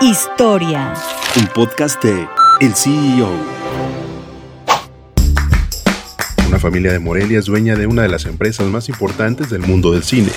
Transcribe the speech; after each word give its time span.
Historia. 0.00 0.92
Un 1.36 1.46
podcast 1.46 2.02
de 2.04 2.28
El 2.60 2.74
CEO. 2.74 3.30
Una 6.46 6.58
familia 6.58 6.92
de 6.92 6.98
Morelia 6.98 7.38
es 7.38 7.46
dueña 7.46 7.76
de 7.76 7.86
una 7.86 8.02
de 8.02 8.08
las 8.08 8.26
empresas 8.26 8.66
más 8.66 8.90
importantes 8.90 9.48
del 9.48 9.62
mundo 9.62 9.92
del 9.92 10.02
cine. 10.02 10.28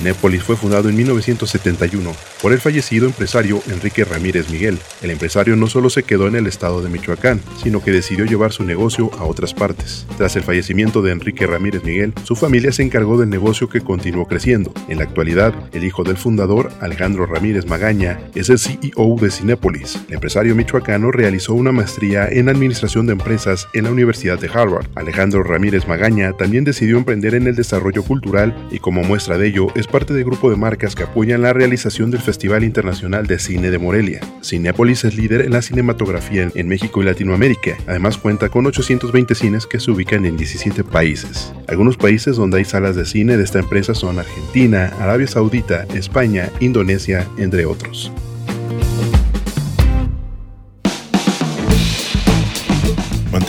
Cinépolis 0.00 0.42
fue 0.42 0.56
fundado 0.56 0.88
en 0.88 0.96
1971 0.96 2.14
por 2.40 2.54
el 2.54 2.58
fallecido 2.58 3.04
empresario 3.04 3.62
Enrique 3.70 4.02
Ramírez 4.02 4.48
Miguel. 4.48 4.78
El 5.02 5.10
empresario 5.10 5.56
no 5.56 5.66
solo 5.66 5.90
se 5.90 6.04
quedó 6.04 6.26
en 6.26 6.36
el 6.36 6.46
estado 6.46 6.80
de 6.80 6.88
Michoacán, 6.88 7.42
sino 7.62 7.84
que 7.84 7.90
decidió 7.90 8.24
llevar 8.24 8.50
su 8.50 8.64
negocio 8.64 9.10
a 9.18 9.24
otras 9.24 9.52
partes. 9.52 10.06
Tras 10.16 10.36
el 10.36 10.42
fallecimiento 10.42 11.02
de 11.02 11.12
Enrique 11.12 11.46
Ramírez 11.46 11.84
Miguel, 11.84 12.14
su 12.24 12.34
familia 12.34 12.72
se 12.72 12.82
encargó 12.82 13.18
del 13.18 13.28
negocio 13.28 13.68
que 13.68 13.82
continuó 13.82 14.26
creciendo. 14.26 14.72
En 14.88 14.96
la 14.96 15.04
actualidad, 15.04 15.52
el 15.72 15.84
hijo 15.84 16.02
del 16.02 16.16
fundador, 16.16 16.72
Alejandro 16.80 17.26
Ramírez 17.26 17.66
Magaña, 17.66 18.20
es 18.34 18.48
el 18.48 18.58
CEO 18.58 19.16
de 19.20 19.30
Cinépolis. 19.30 20.00
El 20.08 20.14
empresario 20.14 20.54
michoacano 20.54 21.10
realizó 21.10 21.52
una 21.52 21.72
maestría 21.72 22.26
en 22.26 22.48
Administración 22.48 23.04
de 23.04 23.12
Empresas 23.12 23.68
en 23.74 23.84
la 23.84 23.90
Universidad 23.90 24.38
de 24.38 24.48
Harvard. 24.48 24.86
Alejandro 24.94 25.42
Ramírez 25.42 25.86
Magaña 25.86 26.32
también 26.32 26.64
decidió 26.64 26.96
emprender 26.96 27.34
en 27.34 27.46
el 27.46 27.54
desarrollo 27.54 28.02
cultural 28.02 28.56
y 28.70 28.78
como 28.78 29.02
muestra 29.02 29.36
de 29.36 29.48
ello 29.48 29.66
es 29.74 29.89
parte 29.90 30.14
del 30.14 30.24
grupo 30.24 30.50
de 30.50 30.56
marcas 30.56 30.94
que 30.94 31.02
apoyan 31.02 31.42
la 31.42 31.52
realización 31.52 32.10
del 32.10 32.20
Festival 32.20 32.64
Internacional 32.64 33.26
de 33.26 33.38
Cine 33.38 33.70
de 33.70 33.78
Morelia. 33.78 34.20
Cinépolis 34.42 35.04
es 35.04 35.16
líder 35.16 35.42
en 35.42 35.52
la 35.52 35.62
cinematografía 35.62 36.50
en 36.54 36.68
México 36.68 37.02
y 37.02 37.04
Latinoamérica. 37.04 37.76
Además 37.86 38.16
cuenta 38.16 38.48
con 38.48 38.66
820 38.66 39.34
cines 39.34 39.66
que 39.66 39.80
se 39.80 39.90
ubican 39.90 40.24
en 40.24 40.36
17 40.36 40.84
países. 40.84 41.52
Algunos 41.68 41.96
países 41.96 42.36
donde 42.36 42.58
hay 42.58 42.64
salas 42.64 42.96
de 42.96 43.04
cine 43.04 43.36
de 43.36 43.44
esta 43.44 43.58
empresa 43.58 43.94
son 43.94 44.18
Argentina, 44.18 44.92
Arabia 45.00 45.26
Saudita, 45.26 45.84
España, 45.94 46.50
Indonesia, 46.60 47.26
entre 47.36 47.66
otros. 47.66 48.12